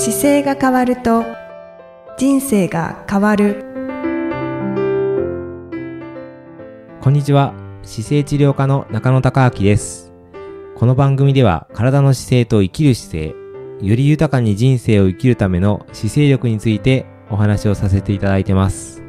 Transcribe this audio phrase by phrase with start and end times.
[0.00, 1.24] 姿勢が変わると
[2.16, 3.64] 人生が変わる。
[7.00, 7.52] こんにちは。
[7.82, 10.12] 姿勢治療科の中野孝明です。
[10.76, 13.34] この番組では体の姿勢と生きる姿勢
[13.84, 19.02] より豊かに人生を生きるための姿勢力についてお話をさせていただいてます。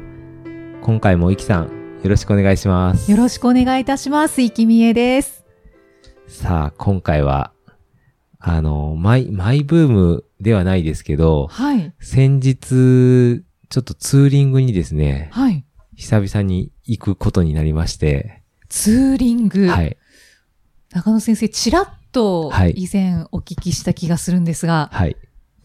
[0.82, 3.08] 今回もいきさんよろしくお願いします。
[3.08, 4.42] よろしくお願いいたします。
[4.42, 5.44] いきみえです。
[6.26, 7.52] さあ今回は
[8.40, 11.92] あのマイマイブームではないですけどはい。
[12.00, 15.64] 先日ちょっとツーリングにですねはい。
[15.96, 19.68] 久々に行くことになりまして、ツーリング。
[19.68, 19.98] はい。
[20.92, 25.16] 中野先生、ちらっとはい以前お聞きした気がするんですが、はい。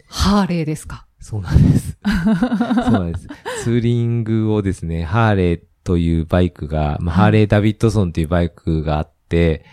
[0.08, 1.08] ハーレーですか？
[1.20, 1.98] そうなんです。
[2.04, 3.28] そうなんです。
[3.64, 9.64] ツーリングをですね、ハーレーというバイクが、まあ、はいハーレー・ダビッドソンというバイクがあって、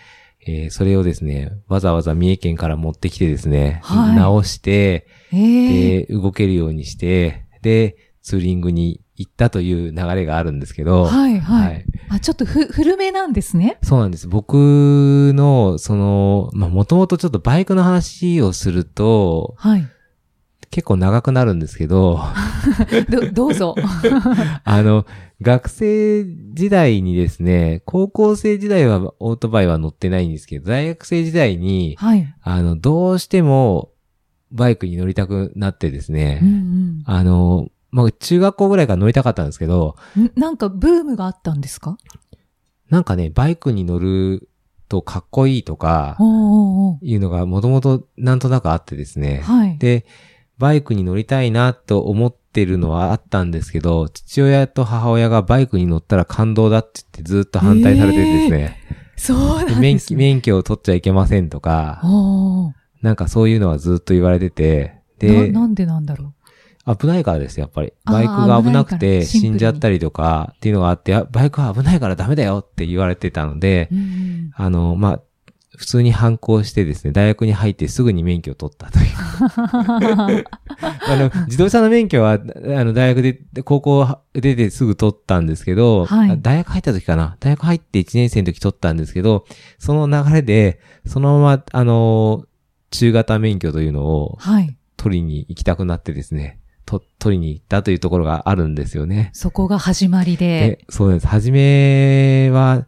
[0.46, 11.67] えーそれをですね、わざわざ三重県から持ってきてですね、はい直して、ええで、動けるようにして、で、ツーリングに行ったという流れがあるんですけど、はいはい。
[11.67, 13.78] はいあ、ちょっとふ、古めなんですね。
[13.83, 14.28] そうなんです。
[14.28, 19.89] 僕の、その、まあ、もともとちょっとバイクの話をすると、はい。
[20.73, 22.19] 結構長くなるんですけど、
[23.11, 23.75] ど、どうぞ。
[24.65, 25.05] あの、
[25.42, 32.34] 学生時代にですね、高校生時代はオートバイは乗ってないんですけど、大学生時代に、はい。
[32.41, 33.91] あの、どうしても
[34.51, 40.25] バイクに乗りたくなってですね、うんあの、まあ、中学校ぐらいから乗りたかったんですけど、うん。
[40.25, 41.98] んなんかブームがあったんですか？
[42.89, 44.48] なんかね、バイクに乗る
[44.89, 46.17] とかっこいいとか、
[47.03, 49.41] いうのがもともとなんとなくあってですーね。
[49.45, 49.77] はい。
[49.77, 50.07] で、
[50.58, 58.78] バイクに乗りたいなと思ってるのはあったんですけど、父親と母親がバイクに乗ったら感動だって言ってずっと反対されてですね、
[59.17, 60.19] そうなんです、ね。
[60.19, 62.00] 免許を取っちゃいけませんとか、
[63.00, 66.34] なんかそういうのはずっと言われてて、な、で、なんでなんだろ
[66.86, 67.92] 危ないからですよ、やっぱり。
[68.05, 73.95] バイクが危なくて死んじゃったりとかっていうのがあって、あバイクは危ないからダメだよって言われてたので、う。
[73.95, 75.20] うんあの、まあ、
[75.77, 79.06] 普通に反抗してですね、大学に入ってすぐに免許を取ったという。
[80.80, 82.38] あの、自動車の免許は、あ
[82.84, 87.36] の、大学で、高校出てすぐ取ったんですけど、はいあ大学入った時かな？
[87.40, 89.46] 大学入って1年生の時取ったんですけど、
[89.78, 92.44] その流れで、そのまま、あの、
[92.90, 94.77] 中型免許というのをはい。
[94.98, 99.30] 取りに行きたくなってですね、と、取りに行ったというところがあるんですよね。
[99.33, 100.78] そこが始まりで。
[100.78, 101.27] で、そうです。
[101.27, 102.86] はじめは、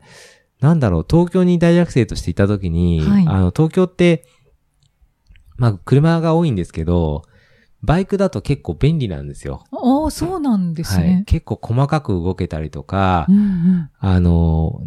[0.60, 4.24] なんだろう、東京に大学生としていたときに、はいあの、東京って、
[5.56, 7.22] まあ、車が多いんですけど、
[7.82, 9.64] バイクだと結構便利なんですよ。
[9.70, 11.04] ああ、そうなんですはい。
[11.04, 11.24] ね。
[11.26, 13.90] 結構細かく動けたりとか、うんうん。
[13.98, 14.82] あの、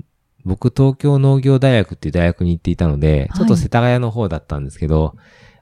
[0.46, 5.16] 僕、東京農業大学っていう大学に行っていたので、はいちょっと世田谷の方だったんですけど、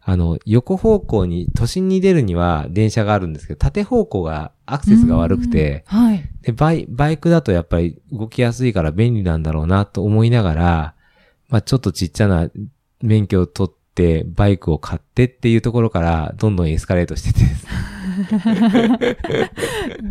[0.08, 5.98] あの、横方向に、都心に出るには電車があるんですけど、縦方向がアクセスが悪くて、うん。
[5.98, 6.30] はい。
[6.44, 10.94] で、バイ、バイクだとやっぱり動きやすいから便利なんだろうなと思いながら、
[11.50, 12.52] まあちょっとちっちゃな
[13.02, 17.72] 免許を取って、バイクを買ってっていうところから、どんどんエスカレートしててですね。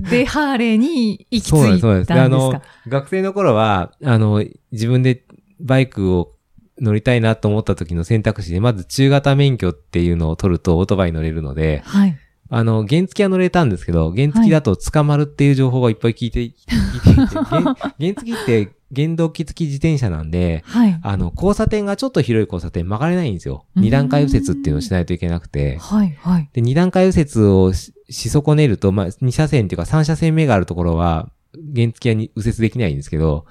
[0.11, 2.05] で、ハーレーに行き着そうなんです、そうです。
[2.05, 5.23] いたんですで、あのか。、学生の頃は、あの、自分で
[5.61, 6.34] バイクを
[6.81, 12.19] 乗りたいなと思った時の選択肢で、まず中型免許っていうのを取るとオートバイ乗れるので、はい。
[12.51, 21.01] あの、原付は乗れたんですけど、原付だと捕まるっていう情報がいっぱい聞いて、聞いていて、 原原付って原動機付き自転車なんで、はい。
[21.03, 23.65] あの、交差点がちょっと広い交差点曲がれないんですよ。
[23.77, 25.79] うん二段階右折っていうのをしないといけなくて。
[25.79, 26.17] はい。
[26.21, 26.49] はい。
[26.53, 31.31] で、二段階右折をしし損ねると、まあ、二車線っていうか三車線目があるところは、
[31.75, 33.47] 原付はに右折できないんですけど、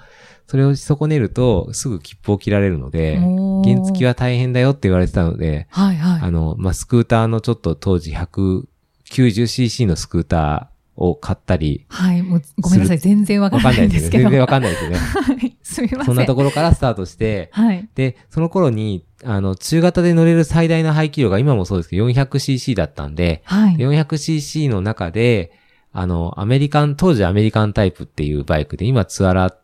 [0.47, 5.95] それをし損ねると、すぐ切符を切られるので、原付は大変だよって言われてたので、はい。
[5.95, 6.21] はい。
[6.21, 12.21] あの、まあ、スクーターのちょっと当時 190cc のスクーターを買ったり、はい。
[12.21, 12.99] もう、ごめんなさい。
[12.99, 14.23] 全然わかんなんいですけど。
[14.23, 14.97] 全然わかんないですよね。
[14.99, 15.57] はい。
[15.63, 16.05] すみません。
[16.05, 17.87] そんなところからスタートして、はい。
[17.95, 23.75] で、その頃に、あの、中型で乗れる最大の排気量が今もそうですけど 400cc だったんで、はい。
[23.75, 25.51] 400cc の中で、
[25.93, 29.55] あの、アメリカン、当時アメリカンタイプっていうバイクで、今ツアラ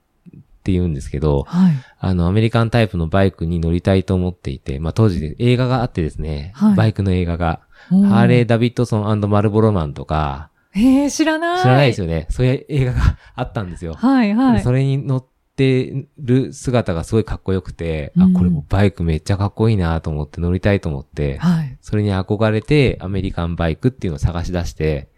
[0.69, 1.73] って言うんですけど、はい。
[1.99, 7.61] あの、アメリカンタイプのバイクに乗りたいと思っていて、まあ当時で映画があってですね、はいバイクの映画が、
[7.91, 8.45] おハーレー・ー。
[8.45, 11.61] ダビッドソンマルボロマンとか、えー、知らない。
[11.61, 12.05] 知らないですよ。
[12.05, 12.27] よね。
[12.29, 13.93] そういう映画があったんですよ。
[13.95, 14.33] はい。
[14.35, 14.61] はい。
[14.61, 15.25] それに乗っ
[15.55, 21.77] てる姿がすごいかっこよくて、うんあ、これもバイクめっちゃかっこいいなと思って乗りたいと思って、はい。
[21.81, 25.09] それに憧れてアメリカンバイクっていうのを探し出して、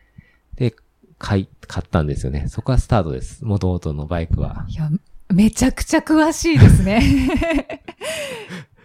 [0.55, 0.73] で、
[1.21, 2.45] 買い、買ったんですよね。
[2.47, 3.45] そこがスタートです。
[3.45, 4.65] 元々のバイクは。
[4.67, 4.89] いや、
[5.33, 7.01] めちゃくちゃ詳しいですね。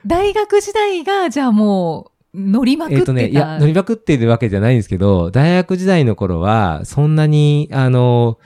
[0.07, 3.01] 大学時代が、じゃあもう、乗りまくってた。
[3.01, 8.39] えっ、とね、いや、乗りまくってるわけじゃないんですけど、大学時代の頃は、そんなに、あの、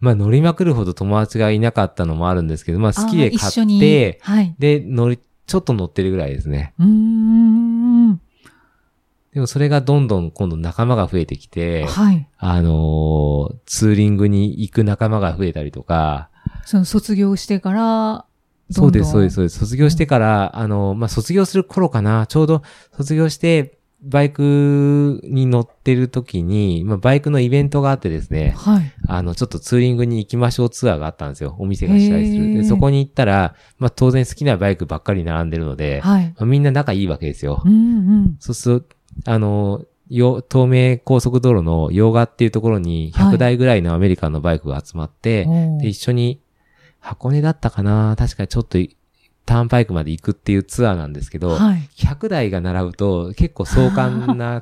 [0.00, 4.54] まあ乗りまくるほど友達がいなかったのもあるんですけど、まあ好きで買って、はい。
[4.58, 6.74] で、乗り、ちょっと乗ってるぐらいですね。
[6.78, 8.20] うーん。
[9.34, 12.28] でもそれがどんどん今度仲間が増えてきて、はい。
[12.38, 16.30] あのーツーリングに行く仲間が増えたりとか、
[16.68, 18.26] その卒業してから、
[18.70, 19.34] そうです、そうです、す。
[19.36, 19.58] そうです。
[19.60, 22.62] 卒業してから、あの、まあ、卒業する頃かな、ちょうど
[22.94, 28.92] 卒業して、バイクに乗ってる時に、まあ、バイクのイベントがあってですね、はい。
[29.06, 31.56] あの、ちょっとツーリングに行きましょうツアーがあったんですよ。
[31.58, 32.52] お店が主催する。
[32.52, 36.34] で、そこに行ったら、まあ、当然好きなバイクばっかり並んでるので、はい。
[36.36, 37.68] まあみんな仲いいわけですよう。
[37.68, 38.36] んうん。
[38.40, 38.94] そうすると、
[39.24, 46.40] あの、よ東名高速道路の洋画っていうところにはい100台ぐらいのアメリカンのバイクが集まって、おーで、一緒に
[47.08, 48.14] 箱根だったかな？
[48.18, 48.78] 確かにちょっと
[49.46, 51.88] ターンパイクまで行くっていうツアーなんですけど、はい。
[51.96, 54.60] 100台が並ぶと結構壮観な、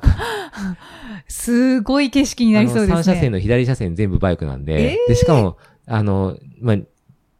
[1.27, 2.95] すごい景色になりそうですね。
[2.99, 6.77] 3車線の左車線全部バイクなんで、えで、しかも、あの、まあ、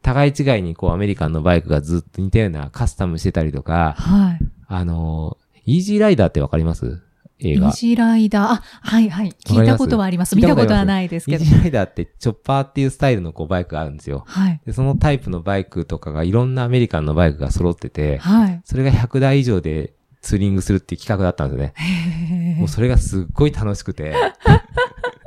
[0.01, 4.39] 互い違いにこうアメリカンのバイクがずっと似たようなカスタムしてたりとか、はい。
[4.67, 7.01] あの、イージーライダーってわかります？
[7.39, 7.67] 映画。
[7.67, 8.43] イージーライダー。
[8.43, 9.33] あ、はいはい。
[9.45, 10.35] 聞いたことはあります。
[10.35, 11.55] 見たことはないですけどイージ。
[11.55, 14.23] ーライダーってチョッパーっていうスタイルのこうバイクがあるんですよ。
[14.27, 14.61] はい。
[14.65, 18.61] で、そのタイプのバイクとかがいろんなアメリカンのバイクが揃ってて、はい。
[18.65, 22.55] それが100台以上でツーリングするっていう企画だったんですよね。
[22.57, 24.15] もうそれがすっごい楽しくて。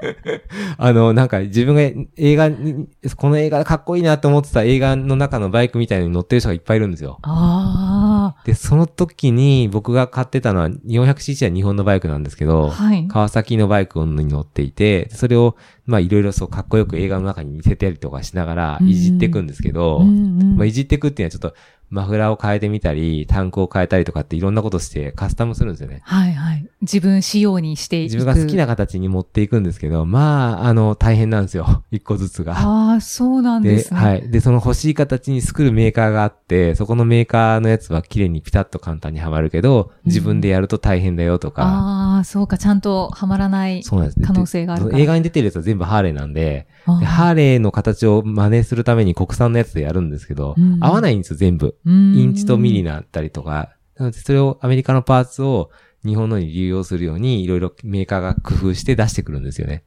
[0.79, 1.81] あの、なんか自分が
[2.17, 7.19] 映画に、この映画かっこいいなと思ってた映画の中のバイクみたいに乗ってる人がいっぱいいるんですよ。
[7.23, 12.49] あで、その時に僕が買ってたのは 400cc は日本のバイクなんですけあ。
[12.49, 13.07] ど、はい。
[13.09, 15.57] 川崎のバイクに乗っていて、それを、
[15.87, 21.57] まあいろいろそうかっこよく映画の中に見せたりとかしながらいじっていくんですけど、まあいじっていくっていうのはちょっと
[21.91, 26.03] マフラーを変えてみたり、タンクを変えたりとかっていろんなことしてカスタムするんですよね。
[26.05, 26.67] はいはい。
[26.83, 28.15] 自分仕様にしていく。
[28.15, 31.83] 自分が好きな形に持っていくんですけど、まあ、あの、大変なんですよ。
[31.91, 32.53] 一個ずつが。
[32.59, 34.01] ああ、そうなんですね。
[34.01, 34.31] はい。
[34.31, 42.57] で、その欲しい形に作るメーカーがあって、そこのメーカーのやつは綺麗にピタッと簡単にはまるけど、自分でやると大変だよとか、ああ、そうか。
[42.57, 43.83] ちゃんとはまらない。
[43.83, 43.97] 可
[44.33, 44.97] 能性があるから。
[44.97, 46.69] で映画に出てるやつは全部ハーレーなんで、
[46.99, 51.77] でハーレーの形を真似するために国産のやつでやるんですけど、うん合わないんですよ、全部。
[51.85, 53.71] うんインチとミリになったりとか。
[53.97, 55.71] なので、それをアメリカのパーツを
[56.05, 59.85] 日本のに流用するように、いろいろメーカーが工夫して出してくるんですよね。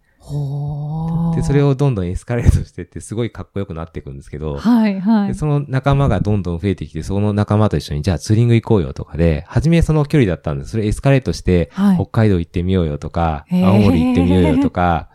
[1.36, 5.28] で、それをどんどんエスカレートしてって、すごいかっこよくなっていくんですけど、はいはい。
[5.30, 10.72] でその仲間がどんどん増えてきて、その仲間と一緒に、じゃあツーリング行こうよとかで、初めその距離だったんです。
[10.72, 15.10] それエスカレートして、はい北海道行ってみようよとか、青森行ってみようよとか、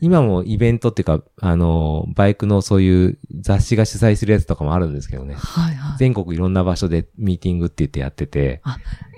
[0.00, 5.34] 今もイベントっていうか、あの、バイクのそういう雑誌が主催するやつとかもあるんですけどね。
[5.34, 5.98] はいはい。
[5.98, 8.62] 全国いろんな場所でミーティングって言ってやってて、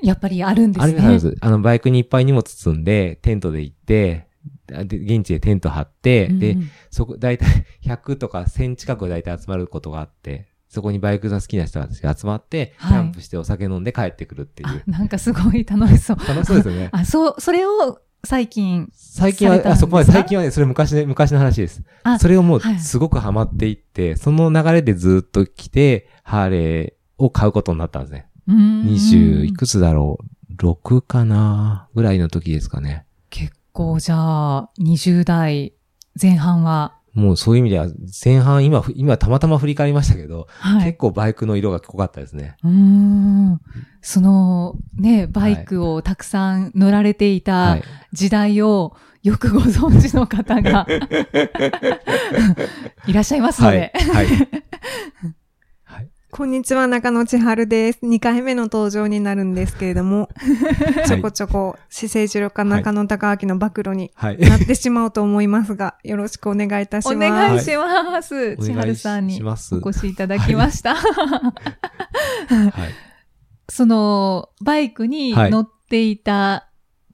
[0.03, 0.99] やっぱりあるんですね。
[1.00, 1.37] あるんです。
[1.41, 4.26] あの、バイクにいっぱい荷物積んで、テントで行って、
[4.67, 7.49] で、現地でテント張って、でうんうん、そこ、だいたい
[7.85, 14.69] 100とか1000近くだいたい集まることがあって、そこにバイクが好きな人たちが集まって、キはいャンプしてお酒飲んで帰ってくるっていう。
[14.69, 16.17] あ、なんかすごい楽しそう。
[16.17, 16.88] 楽しそうですよね。
[16.93, 21.82] あ、そう、それを最近、最近はあそこまで、最近はね、それ昔ね、昔の話です。
[22.03, 28.29] あそれをもうはいすごくハマっていって、その流れでずっと来て、ハーレーを買うことになったんですね。
[28.49, 30.19] うーん20いくつだろ
[30.50, 31.89] う ?6 かな？
[31.94, 33.06] ぐらいの時ですかね。
[33.31, 35.75] 結構じゃあ、20代
[36.20, 37.87] 前半は、もうそういう意味では、
[38.25, 40.99] 前半、今、今たまたま振り返りましたけど、はい結。
[40.99, 42.56] 構バイクの色が濃かったですね。
[42.65, 43.61] うーん。
[44.03, 47.83] その、ね、バイクをたくさん乗られていはたい。
[48.13, 50.87] 時代をよくご存知の方が
[53.06, 53.79] いらっしゃいますのはい。
[53.79, 53.93] で。
[54.13, 54.27] はい。
[54.27, 54.49] はい。
[56.36, 58.00] こんにちは、中野千春です。
[58.03, 60.29] 2回目の登場になるんですけれども、
[61.06, 64.38] ちょこちょこ、姿勢治療家中野隆明の暴露にはい。
[64.38, 67.14] なってしまうと思いますが、よろしくお願いいたします。
[67.14, 68.56] お願いします。
[68.56, 69.53] 千お願い春さんにお
[69.88, 70.96] 越しいただきました。
[70.96, 72.72] はい。
[73.69, 76.69] その、バイクにはい乗っていた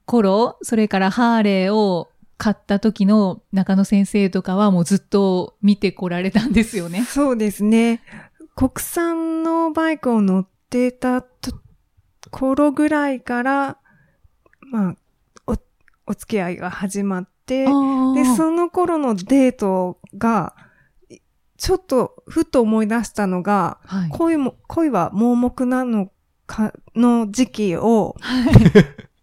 [0.07, 2.09] 頃、それからハーレーを
[2.39, 7.05] 買った時の中野先生とかはもうずっと見てこられたんですよね。
[7.05, 8.01] そうですね。
[8.61, 11.53] 国産のバイクを乗ってたと
[12.31, 13.79] 頃ぐらいから、
[14.71, 14.97] まあ、
[15.47, 15.57] お、
[16.07, 17.71] お付き合いが始まって、で、で
[18.37, 20.55] その頃のデートが、
[21.09, 21.21] い
[21.57, 24.11] ちょっとふっと思い出したのが、はい。
[24.11, 26.13] 恋も、恋は盲目なの
[26.47, 28.15] か、の時期を、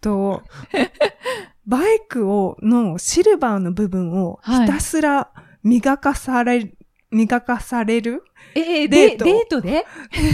[0.01, 0.41] と、
[1.67, 5.29] バイクを、のシルバーの部分をはいひたすら
[5.61, 6.73] 磨かされ
[7.11, 8.23] 磨かされる？
[8.53, 9.85] えー、デートデデートで？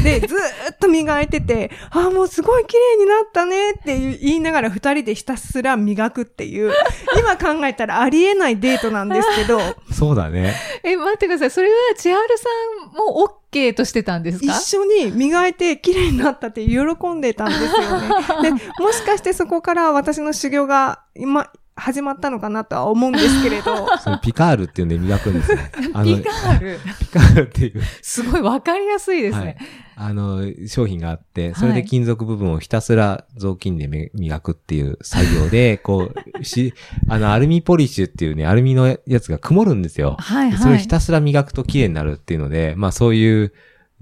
[0.03, 6.73] で、ずーっと磨いてて、ああ、もうすごい綺麗になったねって言いながら二人でひたすら磨くっていう、
[7.17, 9.59] 今考えたらありえないデートなんですけど、
[9.91, 10.53] そうだね。
[10.83, 11.51] え、待ってください。
[11.51, 12.45] それは千春さ
[12.91, 16.79] んも OK としてたんです一か緒に磨いて綺麗になったって喜
[17.13, 18.09] んでたんですよね。
[18.43, 25.57] で、もしかしてそこから私の修行が今、始まったのかなとは思うんですけれど、 そのピカールっていうんで磨くんですよ。
[25.93, 26.79] あのピカール？
[26.99, 29.57] ピカールっていう、すごいわかりやすいですはいね。。
[29.95, 36.73] あの、商品があって、それで金属部分をひたすら雑巾でめ磨くっていう作業で、こう、し、
[37.07, 40.15] あの、アルミポリッシュっていうね、アルミのやつが曇るんですよ。
[40.19, 40.79] はいでそれはい。
[40.79, 43.53] をひたすら磨くと綺麗になるっていうので、まあそういう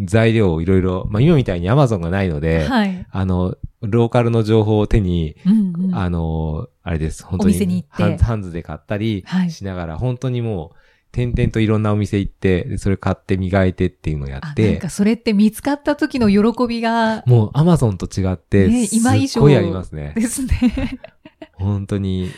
[0.01, 3.05] 材料をいろいろ、まあ今みたいに Amazon がないので、はい。
[3.09, 7.85] あの、ローカルの情報を手に、うんうんあの、あれです、本当に。
[8.19, 10.77] ハンズで買ったりはいしながら、本当にもう、
[11.11, 20.13] 点々といろんなお店行って、でそれ買って磨いてっていうのをやあ、なんってか、それって見つかった時の喜びが、もうアマゾンと違って、ね今以上すっごいありますね。
[20.15, 20.99] ですね。
[21.53, 22.31] 本当に。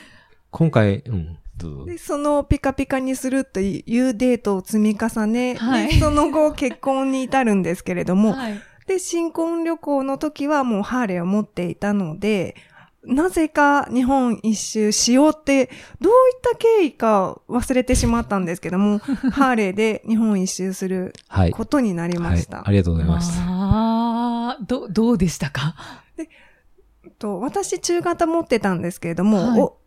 [0.49, 1.37] 今回、うん。
[1.85, 8.59] で、そのピカピカにするというデートを積み重ね、はいでその後結婚に至るんですけれども、はい。
[8.87, 12.55] で、新婚旅行の時はもうハーレーを持っていたので、
[13.05, 15.69] なぜか日本一周しようって、
[16.01, 18.99] どういった経緯か忘れてしまったんですけども、
[19.31, 21.51] ハーレーで日本一周するはい。
[21.51, 22.57] ことになりました。
[22.57, 22.65] はい。
[22.67, 23.39] ありがとうございます。
[23.41, 25.75] ああ、ど、どうでしたか？
[27.19, 29.77] と私中型持ってたんですけれども、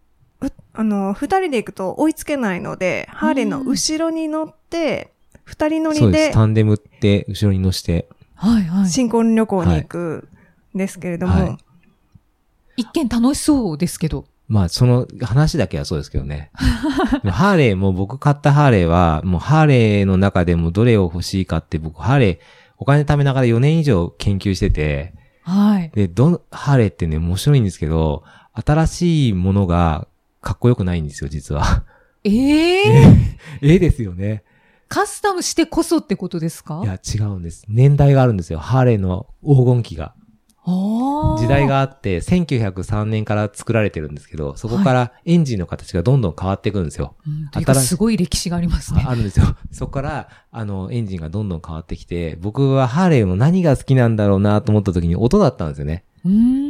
[0.73, 5.13] あの、二人で行くと追いつけないので、ハーレーの後ろに乗って、
[5.45, 6.33] 二人乗りでそうです。
[6.33, 8.89] タンデムって、後ろに乗して、はいはい。
[8.89, 10.29] 新婚旅行に行く
[10.75, 11.59] んですけれども、はい
[12.77, 14.27] 一見楽しそうですけど。
[14.49, 16.51] まあ、その話だけはそうですけどね。
[17.27, 22.39] ハーレーも僕買ったハーレーは、もうハーレーの中でもどれを欲しいかって僕、ハーレー
[22.79, 25.91] お金貯めながら4年以上研究してて、はい。
[25.95, 28.23] で、どの、ハーレーってね、面白いんですけど、
[28.53, 30.07] 新しいものが
[30.47, 31.83] かっこよくないんですよ、実は。
[32.23, 32.83] ええ
[33.63, 34.45] え えですよね。
[34.87, 36.83] カスタムしてこそってことですか？
[36.85, 37.65] いや、違うんです。
[37.67, 38.61] 年代があるんですよ。
[38.61, 40.15] ハーレーの黄金期が。
[40.65, 47.17] 時代があって、1903年から作られてるんですけど、そこからエンジンの形がどんどん変わっていくんですよ。
[47.27, 47.49] うん。
[47.51, 49.11] というか新しいすごい歴史がありますねあ。
[49.11, 49.47] あるんですよ。
[49.73, 56.05] そこから、あの、エンジンがどんどん変わってきて、僕はハーレーの何が好きなんだろうなと思った時に音だったんですよね。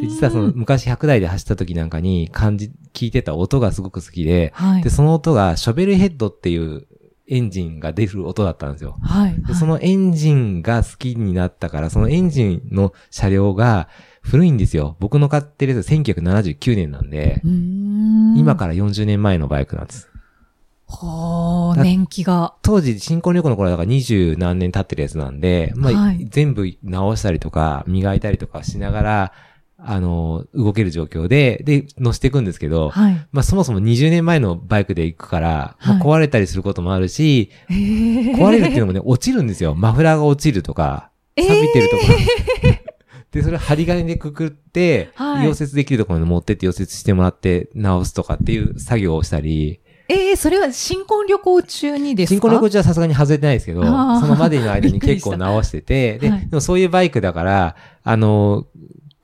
[0.00, 4.90] で、実はその、昔100台で走った時なんかに感じ、聞いてた音がすごく好きで、はいで、。
[4.90, 6.86] その音がショベルヘッドっていう
[7.28, 8.96] エンジンが出る音だったんですよ。
[9.02, 9.42] はい。
[9.42, 13.88] で、そのエンジンが好きになったから、そのエンジンの車両が
[14.22, 14.96] 古いんですよ。
[15.00, 20.08] 僕の買ってるやつ1979年なんで、ん今から40年前のバイクなんです。
[20.88, 22.54] はあ、だ年季が。
[22.62, 29.32] 当時、新婚旅行の頃だから20何年経ってるやつなんで、まあ、はい全部直したりとか、磨いたりとかしながら、
[29.78, 33.26] あの、動ける状況で、で、乗せていくんですけど、はい。
[33.30, 37.76] まあ、そもそも20年前のバイクで行くから、まあ、はい壊れたりすることもあるし、ええ
[38.34, 39.74] 壊れるっていうのもね、落ちるんですよ。
[39.74, 41.46] マフラーが落ちるとか、えー。
[41.46, 42.02] 錆びてるとか。
[43.32, 45.48] で、それ針金でくくって、はい。
[45.48, 52.34] 溶接できるところに持ってって溶接してもらって直すとかっていう作業をしたり、ええそれは新婚旅行中にですか？
[52.36, 54.26] 新婚旅行中はさすがに外れてないですけど、そあー。
[54.28, 56.40] のまでの間に結構直してて、で、はい。
[56.48, 58.66] でもそういうバイクだから、あの、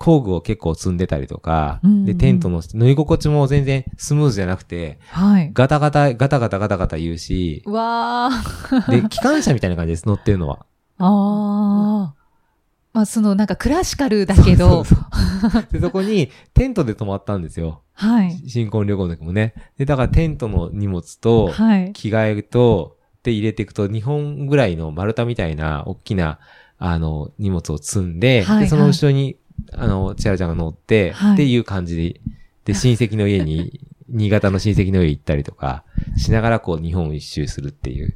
[0.03, 5.51] 工具を結構積んでたりとか、うんうんで、テントの乗り心地も全然スムーズじゃなくて、はい。
[5.55, 8.91] ガタガタ、ガタガタガタガタ言うし、うわあ。
[8.91, 10.67] で、機関車みたいな感じです、乗ってるのは。
[10.99, 12.23] ああ。
[12.93, 14.97] まあ、その、なんかクラシカルだけど、 そう
[15.41, 17.83] そうそうで、そこにテントで泊まったんですよ。
[17.95, 18.37] はい。
[18.49, 19.55] 新婚旅行の時もね。
[19.79, 21.93] で、だからテントの荷物と、はい。
[21.93, 26.41] 着替えと、で入れていくと、2本ぐらいの丸太みたいな、大きな、
[26.79, 29.37] あの、荷物を積んで、はいで、その後ろに、
[29.73, 32.21] あの、千原ちゃんが乗って、はいっていう感じで、
[32.65, 35.85] で、親戚の家に、 新潟の親戚の家行ったりとか、
[36.17, 38.13] しながらこう、日本を一周するっていう。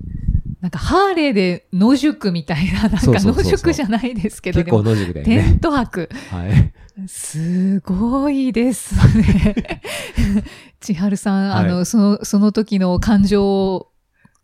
[0.61, 5.59] なんか、ハーレーで野宿みたいな、なんか野宿じゃないですけど、結構野宿だよテンね。
[5.61, 6.09] ト泊。
[6.31, 6.73] はい。
[7.09, 9.83] すごいですね。
[10.81, 13.93] 千春さん、はいあの、その、その時の感情を、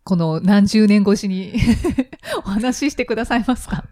[0.03, 1.53] この何十年越しに
[2.45, 3.85] お話ししてくださいますか？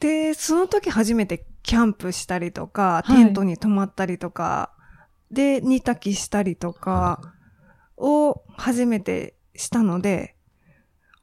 [0.00, 3.16] で、その時初めてキャンプしたりとか、はい。
[3.16, 4.70] テントに泊まったりとか、
[5.30, 7.20] で、煮炊きしたりとか
[7.98, 10.34] を初めてしたので、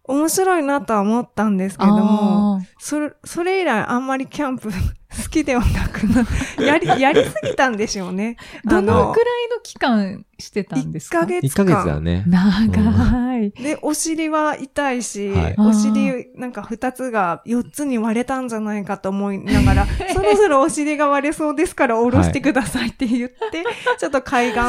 [0.04, 4.70] 面白いなとは思ったんですけれども、それ、それ以来あんまりキャンプ
[5.24, 6.26] 好きではなくな、
[6.66, 8.38] やり、 やりすぎたんでしょうね。
[8.66, 11.76] どのあくらいの期間してたんですか？1ヶ月1ヶ間。
[11.78, 12.24] 月だね。
[12.28, 13.52] 長い。
[13.52, 15.56] で、お尻は痛いし、はい。
[15.58, 23.64] お尻なんか二つが四つに割れたんじゃないかと思いながら、 そろそろお尻が割れそうですから下ろしてくださいって言って、
[23.98, 24.60] ちょっと海岸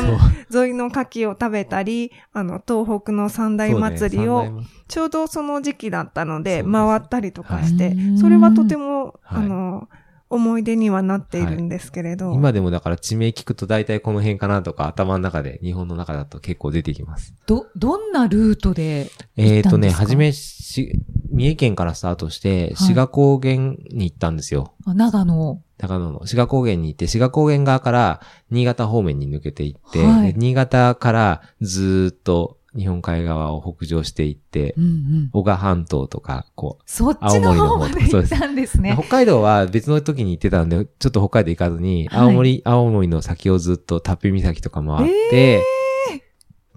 [0.57, 9.45] 沿いの牡蠣を食べたり、あの、東北の三大祭りを、ちょうどその時期だったので、回ったりとかしてはい、それはとても、はい。
[9.45, 9.89] あの、
[10.29, 12.33] 思い出にはなっているんですけれど。
[12.33, 17.35] 今でもだから地名聞くと大体この辺かなとか頭の中で、日本の中だと結構出てきます。
[17.47, 20.03] ど、どんなルートでえっ、とね、行ったんですか？
[20.03, 24.75] はじめし、三重県からスタートして、志賀高原に行ったんですよ。
[24.85, 25.63] あ長野。
[25.79, 35.31] 長野の志賀高原に行って、志賀高原側から新潟方面に抜けていって、はいで新潟からずーっと日本海側を北上していってう、んうん。
[35.33, 38.97] 小賀半島とか、こそっちの方まで行ったんですう、ね。
[38.99, 45.63] 北海道は別の時に行ってたんで、ちょっと北海道行かずに、はい青森、青森の先をずっとタッピ岬とか回って、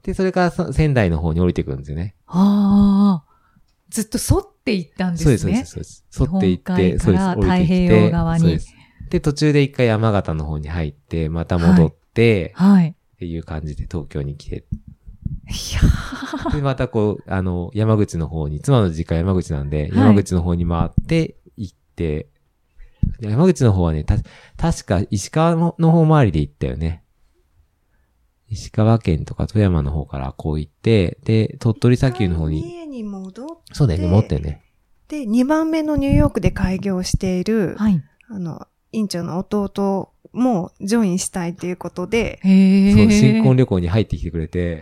[0.03, 2.15] で、それからそ仙台の方に降りてくるんですよね。
[2.27, 3.29] ああ。
[3.89, 5.37] ずっと沿って行ったんですね。
[5.37, 6.05] そうです、そうです。
[6.19, 7.47] 沿って行って、そうです、降りて。
[7.47, 8.75] 太平洋側にそうです。
[9.09, 12.89] で、途中で一回山形の方に入って、また戻って、はい。
[12.89, 14.63] っていう感じで東京に来て、
[16.53, 22.29] で、またこう、あの、山口の方に、妻の実家山口なんで、い山口の方に回って行って、
[23.19, 24.15] で山口の方はね、た、
[24.57, 27.03] 確か石川のの方回りで行ったよね。
[28.49, 34.63] 石川県とか富山の方からこう行って、で、鳥取砂丘の方に、家に戻って、そうだよね、持ってね。
[35.07, 38.03] で、2番目のニューヨークで開業している、はい。
[38.29, 42.39] あの、院長の弟もジョインしたいということで。
[42.43, 44.81] そう、新婚旅行に入ってきてくれて、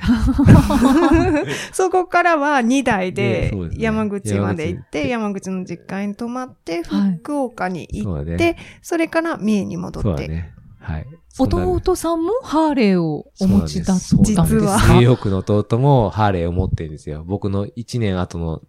[1.72, 8.58] そこからは2台で山口まで行って、山山口の実家に泊まって、はい福岡に行って、ね。
[8.82, 10.46] それから三重に戻って。
[10.80, 11.06] はい。
[11.39, 14.24] 弟さんもハーレーをお持ちだったんですか？
[14.24, 17.24] 実はニューヨークの弟もハーレーを持ってるんですよ。
[17.25, 18.62] 僕の1年後の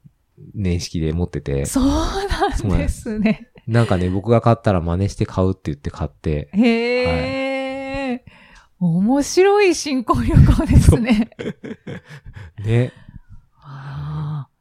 [0.55, 1.65] 年式で持ってて。
[1.67, 3.49] そうなんですね。
[3.69, 6.49] なんかね、僕が買ったら真似して買うって言って買って。
[6.55, 8.25] へえ。
[8.81, 11.31] 面白い新婚旅行ですね。
[12.65, 12.93] ね。
[13.61, 14.59] あー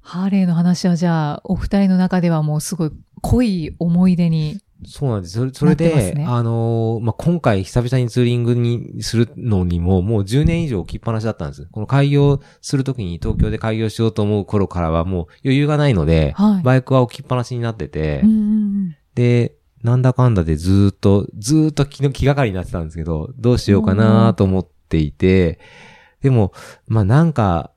[0.00, 4.58] ハーレーの話はじゃあ、お二人の中ではもうすごい濃い思い出に。
[4.86, 5.34] そうなんです。
[5.34, 11.66] それそれで、ねあのーまあ、今回久々にツーリングにするのにも、もう10年以上置きっぱなしだったんです。
[11.70, 18.22] この開業するときに東京で開業しようと思う頃からはもう余裕がないので、はいバイクは置きっぱなしになってて、
[19.14, 25.58] で、なんだかんだでずーっと、ずーっと気の気がかりになってたんですけど、どうしようかなと思っていて、
[26.22, 26.52] でも、
[26.86, 27.72] まあなんか、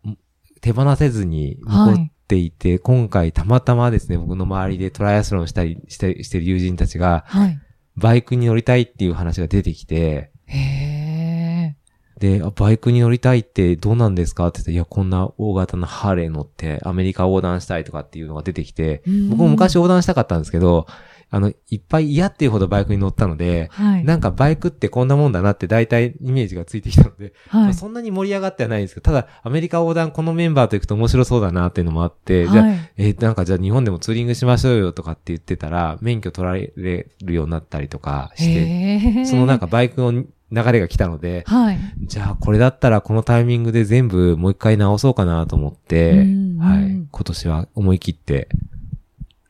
[0.62, 7.60] 手放せずに残っていて、今回たまたまですね、僕の周りでトライアスロンしたりしてしてる友人たちが、はい。
[7.96, 11.76] バイクに乗りたいっていう話が出てきて、へえ。
[12.20, 20.88] で、あバイクに乗りたいってどうなんですかって言って、いや、こんな大型なハーレー乗ってアメリカ横断したいとかっていうのが出てきて、僕も昔横断したかったんですけど、
[21.34, 24.06] あの、いっぱい嫌っていうほどバイクに乗ったので、はい。
[24.06, 27.70] なんかバイクってこんなもんだなって大体イメージがついてきたので、まはい。
[27.72, 39.26] あそんなに盛り上がってはないんですけど、ただアメリカ横断このメンバーと行くと面白そうだなっていうのもあって、じゃあ、はいえーなんかじゃあ日本でもツーリングしましょうよとかって言ってたら、免許取られるようになったりとかして。
[39.26, 41.80] そのなんかバイクの流れが来たので、はい。
[42.04, 46.12] じゃあこれだったらこのタイミングで全部もう一回直そうかなと思って、
[46.60, 47.08] はい。
[47.12, 48.50] 今年は思い切って、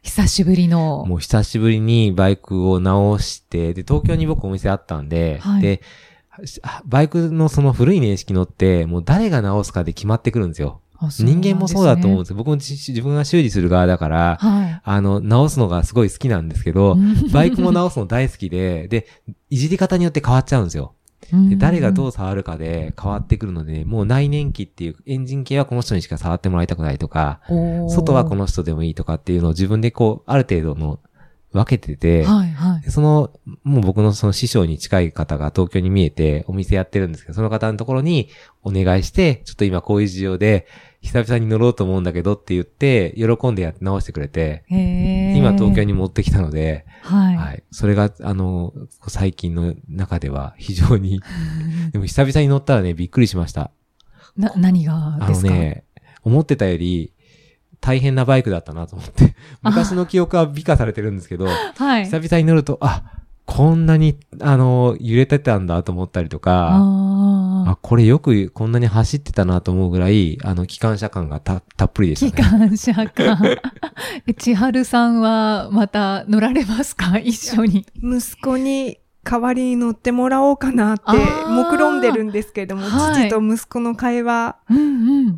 [0.03, 1.05] 久しぶりの。
[1.07, 5.81] もう久しぶりにバイクを直して、で、東京に僕お店あったんで、はいで、
[6.85, 10.81] バイクのその古い年式のって、もう誰が直すかで決まってくるんですよ。
[11.19, 12.35] 人間もそうだと思うんですよ。
[12.35, 17.29] 僕も自自分が修理する側だから、はあの、直すのがすごい好きなんですけど、い。
[17.31, 19.07] バイクも直すの大好きで、で、
[19.49, 20.93] いじり方によって変わっちゃうんですよ。
[21.49, 30.99] で誰がどう触るかで変わってくるので、もう内燃機っていうエンジン系はこの人にしか触ってもらいたくないとか、うん外はこの人でもいいとかっていうのを自分でこう、ある程度の
[31.51, 32.91] 分けてて、はいはい。
[32.91, 33.31] その、
[33.63, 38.29] もう僕のその師匠に近い方が東京に見えてお店やってるんですけど、その方のところに
[38.63, 40.67] お願いして、ちょっと今こういう事情で
[41.03, 44.63] 久々に乗ろうと思うんだけどって言って、喜んでやって直してくれて。
[44.69, 47.35] 今東京に持ってきたので、はい。
[47.35, 47.63] はい。
[47.71, 48.73] それが、あの、
[49.07, 51.21] 最近の中では非常に、
[51.91, 53.71] でも久々に乗ったらね、びっくりしました。
[54.37, 55.51] な、何があですか？
[55.51, 55.83] のね、
[56.23, 57.13] 思ってたより
[57.81, 59.35] 大変なバイクだったなと思って。
[59.61, 62.05] 昔の記憶は美化されてるんですけど、はい。
[62.05, 63.03] 久々に乗ると、あ、
[63.45, 72.67] こんなに、あの、揺れてたんだと思ったりとか、ああ、これよくこんなに走ってたなと思うぐらい、あの、機関車感がたたっぷりで機したね。
[72.69, 73.39] 関車か。
[74.27, 77.17] え千春さんはまた乗られますか？
[77.19, 77.85] 一緒に。
[78.01, 81.03] 息子に代わりに乗ってもらおうかなって
[81.47, 83.29] 目論んでるんですけれども、はい。
[83.29, 84.57] 父と息子の会話。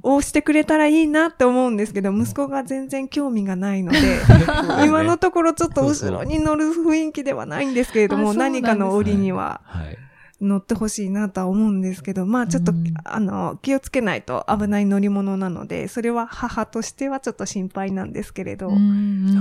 [0.01, 3.99] をしてくれたらいいなって思うんですけど、息子が全然興味がないので、
[4.85, 9.97] 今のところちょっと後ろに乗る雰囲気ではないんですけれども、何かの折にははい。
[10.41, 18.69] 乗ってほしいなとは思うんですけど、まあちょっと、うんあの、気をつけないと危ない乗り物なので、それは母としてはちょっと心配なんですけれど、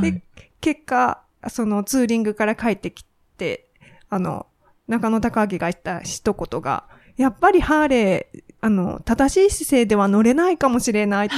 [0.00, 0.22] で、
[0.60, 3.04] 結果、そのツーリングから帰ってき
[3.36, 3.70] て、
[4.14, 4.46] あの、
[4.86, 6.84] 中野隆明が言った一言が、
[7.16, 11.34] やっぱりハーレー、あの、正しい姿勢では乗れないかもしれないって。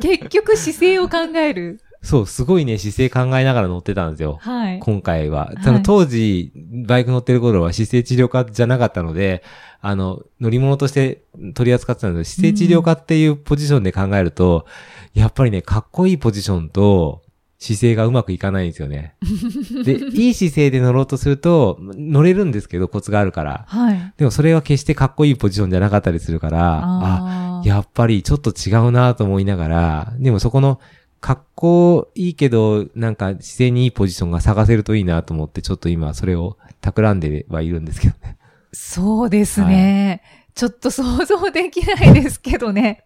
[0.00, 1.80] 結局姿勢を考える。
[2.00, 4.38] そう、すごいね、姿勢考えながら乗ってたんですよ。
[4.40, 4.78] はい。
[4.78, 5.52] 今回は。
[5.60, 6.50] いその当時、
[6.86, 9.42] バイク乗ってる頃は姿勢治療科じゃなかったので、
[9.82, 14.64] あの、乗り物として取り扱ってたんですけど、姿勢治療科っていうポジションで考えると、
[15.12, 17.22] やっぱりね、かっこいいポジションと、
[17.58, 19.14] 姿勢がうまくいかないんですよね。
[19.84, 23.64] で、 いい姿勢で乗ろうとすると、乗れるんですけど、コツがあるから。
[23.66, 24.12] はい。
[24.16, 30.80] でもそれは決してかっこいいポジションじゃなかったりするから、あやっぱりちょっと違うなと思いながら、でもそこの、
[31.20, 38.36] 格好いいけど、なんか姿勢にいいポジションが探せるといいなと思って、ちょっそれをそれを企んではいるんですけどね。
[38.72, 40.22] そうですね。
[40.58, 43.04] ちょっと想像できないですけどね。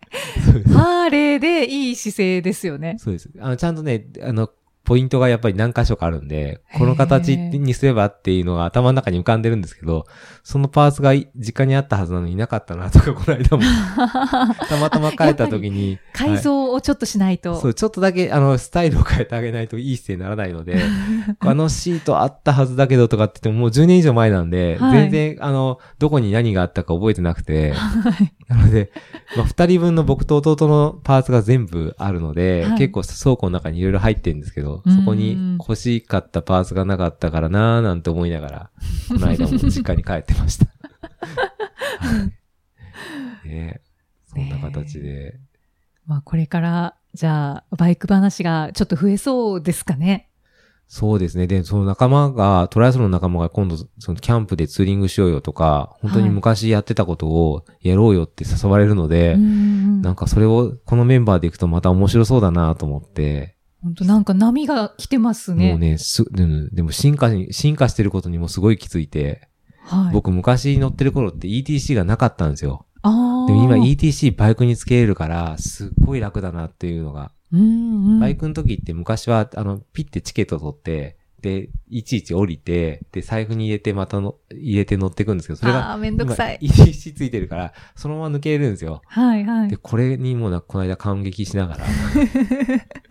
[0.72, 2.96] ハーレーでいい姿勢ですよね。
[2.98, 3.28] そうです。
[3.38, 4.48] あの、ちゃんとね、あの、
[4.84, 10.06] ポイントがやっぱり何箇所かあるんで、この形にすればっていうのが頭の中に浮かんでるんですけど、
[10.42, 13.62] そのパーツがい実家にあったはずなのになかったなとか、この間も、
[14.68, 17.60] たまたま帰った時に、改造をちょっとしないと。
[17.60, 20.82] そう、ちょっとだけ、あの、スタイルを変えてあげないといい姿勢にならないので、
[21.38, 25.00] あのシートあったはずだけどとかって言ってももう10年以上前なんで、はい。
[25.02, 28.32] 全然、あの、どこに何があったか覚えてなくて、はい。
[28.48, 28.90] なので、
[29.36, 32.78] まあ、二人分の僕と弟のパーツが全部あるので、はい。
[32.78, 38.70] 結構倉庫の中にいろいろ入ってるんですけど、うんそこに欲しかったパーツがなかったからなーなんて思いながら、
[39.08, 40.66] この間も実家に帰ってました。
[41.98, 42.30] は
[43.44, 43.80] い、ね
[44.26, 45.38] そんな形で。
[46.06, 50.28] まあこれから、じゃあ、バイク話がちょっと増えそうですかね。
[50.88, 51.46] そうですね。
[51.46, 65.70] で、その仲間が、トライアスロンの仲間が今度、そのキャンプでツーリングしようよとか、本当に昔やってたことをやろうよって誘われるので、うんなんかそれをこのメンバーで行くとまた面白そうだなと思って、本当なんか波が来てますね。
[65.70, 69.48] もうね、す、でもでも進化に、進化してることにもすごい気づいて、
[69.80, 70.12] はい。
[70.12, 72.86] 僕昔乗ってる頃って ETC がなかったんですよ。
[73.02, 73.46] ああ。
[73.46, 77.32] でも今 ETC バイクにつけれるから、すっごい楽だなっていうのが。
[77.52, 77.64] うんう
[78.16, 78.20] ん。
[78.20, 86.58] バイクの時って昔は、あの、ピッてチケット取って、で、いちいち降りて、で、財布に入れて、またの、入れて乗っていくんですけど、それが、ああ、めんどくさい。
[86.60, 89.02] 今 ETC ついてるから、そのまま抜けれるんですよ。
[89.06, 89.76] はいはいで、。
[89.76, 91.84] これにもな、この間感激しながら。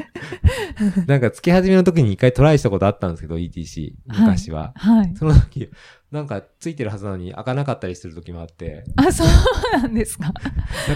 [1.07, 3.93] なんか、付け始めの時に一回トライしたことあったんですけど、ETC。
[4.07, 4.73] 昔は。
[4.75, 5.13] はい。
[5.15, 5.69] その時、
[6.11, 8.83] なんか、ついてるはずなのに開かなかったりする時もあって。
[8.95, 10.33] あ、そうなんですか。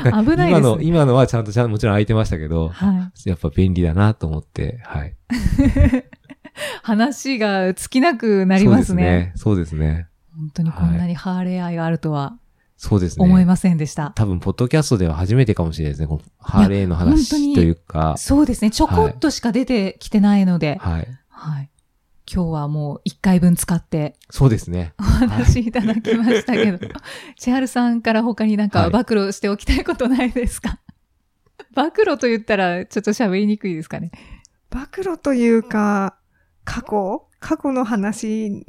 [0.04, 5.10] なんか、危ないですね今の、今のはちゃんと、ちゃんともちろん開いてましたけど、はやっぱ便利だなと思って、はい。
[5.10, 5.14] い。
[6.82, 9.34] 話が尽きなくなりますね。
[9.36, 9.78] そうですね。
[9.78, 10.08] そうですね。
[10.36, 12.38] 本当にこんなにハーレー愛があるとは
[12.78, 13.26] そうですね。
[13.26, 14.12] 思いませんでした。
[14.16, 16.08] 多分、ポッドキャストでは初めてかもしれないですね。
[16.08, 18.72] このハーレーの話というか、そうですね。
[18.72, 21.08] ちょこっとしか出てきてないので、はい。
[21.30, 21.70] はい。
[22.32, 24.94] 今日はもう一回分使ってそうですね。
[25.00, 26.80] お話しいただきましたけど、
[27.38, 30.80] 千春さんから他になんかはい暴露しておきたいことないですか、
[31.76, 34.12] 暴露と言ったらちょっと喋りにくいですかね。
[34.72, 36.18] 暴露というか、
[36.64, 37.28] 過去？
[37.40, 38.66] 過去の話？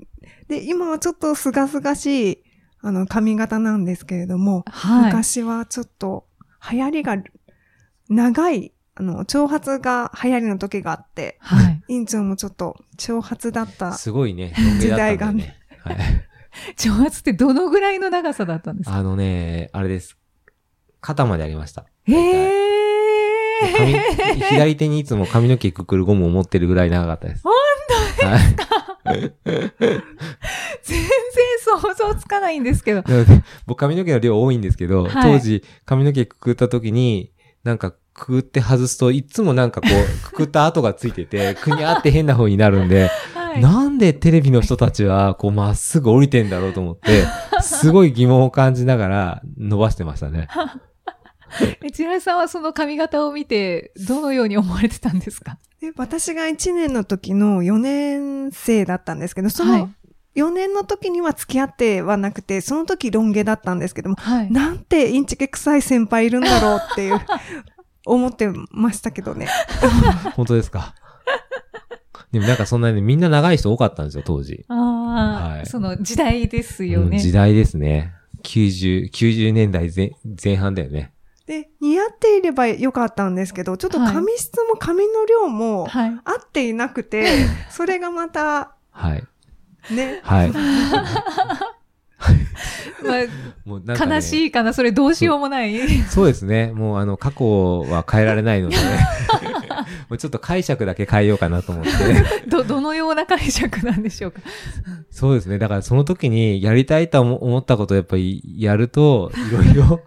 [0.48, 2.42] で、今はちょっとすがすがしい、
[2.82, 5.04] あの、髪型なんですけれども、はい。
[5.06, 6.26] 昔はちょっと
[6.70, 7.16] 流行りが
[8.08, 11.82] 長い、あの、長髪が流行りの時があって、はい。
[11.88, 13.92] 院長もちょっと長髪だった。
[13.92, 15.56] すごいね、ロン毛だったんでね。
[15.80, 15.96] はい。
[16.76, 18.96] 長髪ってどのぐらいの長さだったんですか？
[18.96, 20.16] あのね、あれです。
[21.00, 21.84] 肩までありました。
[22.04, 22.12] へ
[23.76, 24.00] 髪ー。
[24.48, 27.42] 左手にいつも髪の毛くくるゴムを持ってるぐらい長かったです。
[27.42, 27.52] 本
[28.20, 28.66] 当ですか、
[29.06, 31.08] 全然
[31.64, 33.02] 想像つかないんですけど。
[33.66, 37.32] 僕髪の毛の量多いんですけど、はい当時髪の毛くくった時に、
[37.64, 39.92] なんかくくって外すといつもなんかこう、
[40.26, 43.60] くくった跡がついてて、くにゃって変な風になるんで、はい。
[43.60, 47.24] なんでテレビの人たちはこうまっすぐ降りてんだろうと思って、
[47.62, 50.48] すごい疑問を感じながら伸ばしてましたね。
[51.82, 55.58] え千春さんはその髪型を見て、どのように思われてたんですか？
[55.80, 59.90] で私が1年の時の4年生だったんですけど、そはいの
[60.36, 64.50] 4年の時には付き合ってはなくて、その時ロン毛だったんですけども、はい。
[64.52, 67.18] なんてインチキ臭い先輩いるんだろうっていう、
[68.04, 69.48] 思ってましたけどね。
[70.36, 70.94] 本当ですか？
[72.32, 74.64] でもなんかそんなにみんな長い人多かったんですよ、当時。
[74.68, 77.18] ああ、はいその時代ですよね。
[77.18, 78.12] 時代ですね。
[78.42, 80.12] 90、90年代前
[80.42, 81.12] 前半だよね。
[81.46, 86.10] で、似合っていればよかったんですけど、ちょっとはい髪質も髪の量もはい。
[86.24, 89.24] 合っていなくて、それがまた、はい。
[89.94, 90.52] ね、はい。
[93.06, 93.12] ま
[93.64, 95.78] もうなんか、あ、ね、悲しいかな、それどうしようもない。
[96.10, 96.72] そうですね。
[96.72, 98.76] もうあの、過去は変えられないので、
[100.08, 101.90] もうちょっと解釈だけ変えようかなと思って。
[102.48, 104.40] ど、どのような解釈なんでしょうか。
[105.10, 105.58] そうですね。
[105.58, 110.00] だからその時にやりたいと思思ったことをやっぱりやると、いろいろ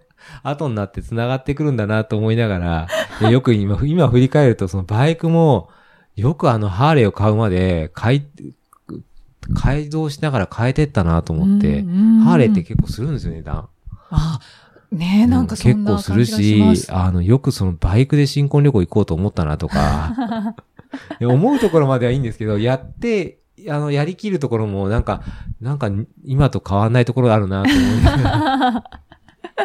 [0.44, 2.88] 後になって繋がってくるんだなと思いながら、
[3.20, 5.70] でよく今、今振り返るとそのバイクも、
[6.16, 8.28] よくあのハーレーを買うまで、改、
[9.56, 11.82] 改造しながら変えてったなと思って、
[12.24, 13.70] ハーレーって結構するんですよ、値段。
[14.10, 14.40] あ、
[14.92, 20.56] ねえ、なんかそんな結構するしあの、よくそのバイクで新婚旅行行こうと思ったなとか、
[21.22, 25.22] 思うところまではいいんですけど、やって、あの、やりきるところもなんか、
[25.62, 25.92] なんか
[26.24, 28.84] 今と変わんないところがあるなと思いながら。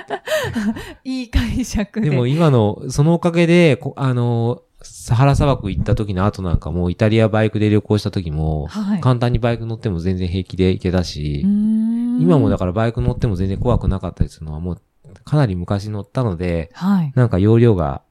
[1.04, 2.10] いい解釈で。
[2.10, 9.00] でも今の、そのおかげで、こあの、サハラ砂漠行った時の後なんかも、イタリアバイクで旅行した時も、はい。
[9.00, 14.80] 簡単にバイク乗っても全然平気で行けたし、今今もだからバイク乗っても全然怖くなかったりするのはもう、
[15.24, 17.12] かなり昔乗ったので、はい。
[17.14, 18.02] なんか容量が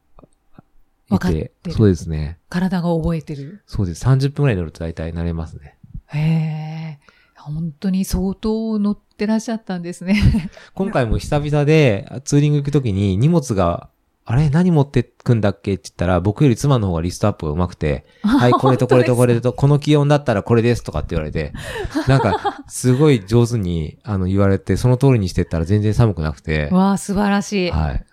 [1.09, 2.39] いわかってるそうですね。
[2.49, 3.61] 体が覚えてる。
[3.67, 4.05] そうです。
[4.05, 5.77] 30分くらい乗ると大体慣れますね。
[6.07, 6.99] へえ。
[7.45, 10.49] 本当に相当乗ってらっしゃったんですね。
[10.73, 13.89] 今回も久々でツーリング行くときに荷物が、
[14.25, 14.49] あれ？
[14.49, 15.73] 何持ってくんだっけ？
[15.73, 21.51] って言ったら、僕より妻の方がリストアップが上手くて、 はい、これとこれとこれと、この気温だったらこれですとかって言われて、
[22.07, 27.71] なんか、すごい上手に、あの、言われて、その通りにしてったら全然寒くなくて、わあ、素晴らしい。
[27.71, 28.05] はい。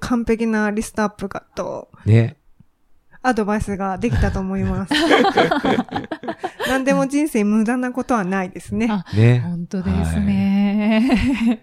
[0.00, 2.36] 完璧なリストアップがと、ね。
[3.22, 4.94] アドバイスができたと思います。
[6.68, 8.88] 何でも人生無駄なことはないですね。
[8.90, 9.40] あね。
[9.40, 11.60] 本当ですね。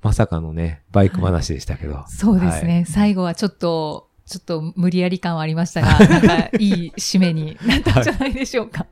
[0.00, 2.04] まさかのね、バイク話でしたけど。
[2.08, 2.74] そうですね。
[2.74, 8.86] はい最後はちょっと、ちょっと無理やり感はありましたが、なんかいい締めになったんじゃないでしょうか。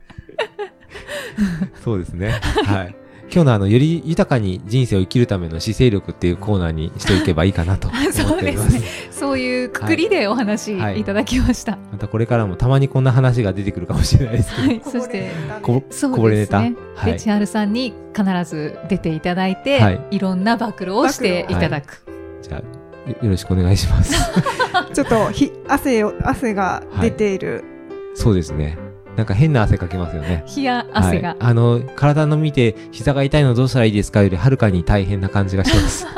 [1.84, 2.30] そうですね。
[2.64, 2.94] はい。
[3.32, 8.26] 今日のあの、より豊かに人生を生きるための姿勢力っていうコーナーにしておけばいいかなと思っております。
[8.26, 8.82] そうですね。
[9.10, 11.78] そういうくくりでお話はいいただきました。
[11.92, 14.68] またこれからもたまにこんな話が出てくるかもしれないですけど。
[14.68, 14.82] はい。
[14.84, 15.30] そして、
[15.62, 16.60] こそうこぼれネタ。
[16.60, 16.76] ですね。
[17.04, 17.20] で、はい。
[17.20, 22.02] 千春さんに必ず出ていただいて、はいい、ろんな暴露をしていただく。
[22.42, 24.14] じゃあ、よよろしくお願いします。
[24.92, 27.64] ちょっとひ汗を、汗が出ている。
[28.14, 28.89] そうですね。
[29.16, 30.44] なんか変な汗かきますよね。
[30.56, 31.38] 冷や汗がはい。
[31.40, 36.06] あの、体の見て、膝が痛いのどうしたらいいですかよりはるかに大変な感じがします。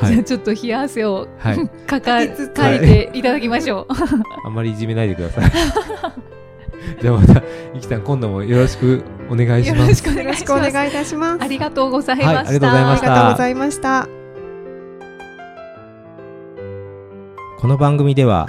[0.00, 0.12] はい。
[0.14, 1.68] じゃあちょっと冷や汗を、はい。
[1.86, 3.86] かか、かきつつかいていただきましょう。
[4.46, 5.50] あんまりいじめないでください。
[7.00, 7.42] じゃあまた、
[7.74, 10.06] いきさん今度もよろしくお願いします。
[10.06, 11.42] よろくお願いしくお願いいたします。
[11.42, 12.32] ありがとうございました。
[12.32, 14.08] はいありがとうございまありしたがとうございました。
[17.60, 18.48] この番組では